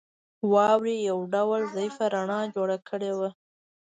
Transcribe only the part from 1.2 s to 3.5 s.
ډول ضعیفه رڼا جوړه کړې وه